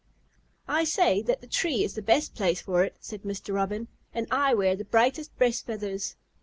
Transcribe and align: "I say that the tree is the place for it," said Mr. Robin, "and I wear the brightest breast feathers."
"I 0.67 0.83
say 0.83 1.21
that 1.21 1.41
the 1.41 1.47
tree 1.47 1.83
is 1.83 1.93
the 1.93 2.01
place 2.01 2.59
for 2.59 2.83
it," 2.83 2.95
said 2.99 3.21
Mr. 3.21 3.53
Robin, 3.53 3.87
"and 4.15 4.25
I 4.31 4.51
wear 4.55 4.75
the 4.75 4.83
brightest 4.83 5.37
breast 5.37 5.67
feathers." 5.67 6.15